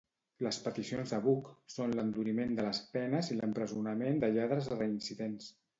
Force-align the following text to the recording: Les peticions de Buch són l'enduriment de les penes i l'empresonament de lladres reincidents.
Les 0.45 0.57
peticions 0.67 1.13
de 1.15 1.19
Buch 1.25 1.51
són 1.75 1.93
l'enduriment 1.99 2.57
de 2.61 2.67
les 2.69 2.83
penes 2.97 3.33
i 3.35 3.39
l'empresonament 3.39 4.23
de 4.27 4.35
lladres 4.37 4.77
reincidents. 4.79 5.59